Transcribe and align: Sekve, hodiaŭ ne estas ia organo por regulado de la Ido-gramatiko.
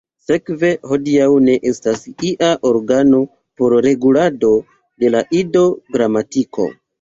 Sekve, 0.27 0.69
hodiaŭ 0.91 1.27
ne 1.47 1.57
estas 1.71 2.01
ia 2.29 2.49
organo 2.69 3.19
por 3.61 3.77
regulado 3.89 4.51
de 5.05 5.13
la 5.19 5.23
Ido-gramatiko. 5.43 6.69